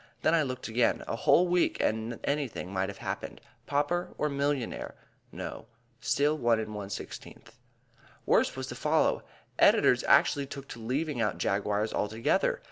[0.23, 3.39] Then I looked again; a whole week and anything might have happened.
[3.67, 4.95] Pauper or millionaire?
[5.31, 5.67] No,
[5.99, 7.37] still 1 1/16.
[8.25, 9.21] Worse was to follow.
[9.59, 12.59] Editors actually took to leaving out Jaguars altogether.